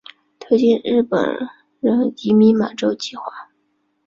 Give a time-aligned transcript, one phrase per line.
[0.39, 1.23] 推进日本
[1.79, 3.51] 人移民满洲计划。